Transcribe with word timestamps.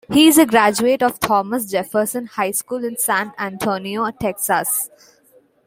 He 0.11 0.27
is 0.27 0.39
a 0.39 0.47
graduate 0.47 1.03
of 1.03 1.19
Thomas 1.19 1.67
Jefferson 1.69 2.25
High 2.25 2.49
School 2.49 2.83
in 2.83 2.97
San 2.97 3.33
Antonio, 3.37 4.09
Texas. 4.09 4.89